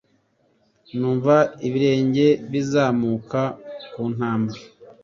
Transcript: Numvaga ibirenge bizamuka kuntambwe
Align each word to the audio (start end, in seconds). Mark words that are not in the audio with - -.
Numvaga 0.97 1.51
ibirenge 1.67 2.27
bizamuka 2.51 3.41
kuntambwe 3.91 4.57